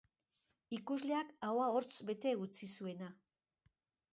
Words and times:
Ikusleak 0.77 1.29
ahoa 1.49 1.67
hortz 1.75 1.93
bete 2.09 2.33
utzi 2.47 2.71
zuena. 2.73 3.11